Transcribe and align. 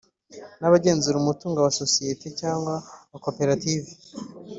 Nabagenzura 0.59 1.15
umutungo 1.19 1.57
wa 1.61 1.71
sosiyete 1.79 2.27
cyangwa 2.41 2.73
wa 3.11 3.19
koperative 3.25 3.91